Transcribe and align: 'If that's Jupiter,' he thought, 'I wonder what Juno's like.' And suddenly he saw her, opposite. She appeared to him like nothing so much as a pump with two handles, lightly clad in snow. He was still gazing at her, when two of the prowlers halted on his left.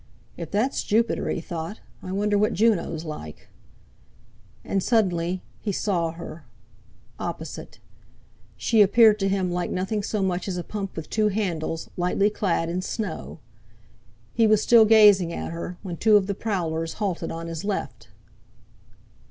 'If 0.35 0.49
that's 0.49 0.81
Jupiter,' 0.83 1.29
he 1.29 1.39
thought, 1.41 1.79
'I 2.01 2.13
wonder 2.13 2.35
what 2.35 2.55
Juno's 2.55 3.05
like.' 3.05 3.49
And 4.65 4.81
suddenly 4.81 5.43
he 5.59 5.71
saw 5.71 6.09
her, 6.13 6.43
opposite. 7.19 7.77
She 8.57 8.81
appeared 8.81 9.19
to 9.19 9.29
him 9.29 9.51
like 9.51 9.69
nothing 9.69 10.01
so 10.01 10.23
much 10.23 10.47
as 10.47 10.57
a 10.57 10.63
pump 10.63 10.95
with 10.95 11.07
two 11.11 11.27
handles, 11.27 11.87
lightly 11.97 12.31
clad 12.31 12.67
in 12.67 12.81
snow. 12.81 13.37
He 14.33 14.47
was 14.47 14.59
still 14.63 14.85
gazing 14.85 15.31
at 15.33 15.51
her, 15.51 15.77
when 15.83 15.97
two 15.97 16.17
of 16.17 16.25
the 16.25 16.33
prowlers 16.33 16.93
halted 16.93 17.31
on 17.31 17.45
his 17.45 17.63
left. 17.63 18.07